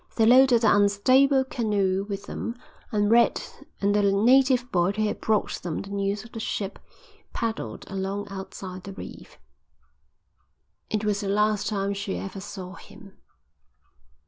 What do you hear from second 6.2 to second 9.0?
of the ship paddled along outside the